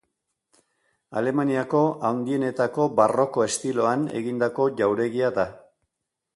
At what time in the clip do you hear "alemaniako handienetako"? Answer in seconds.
1.21-2.89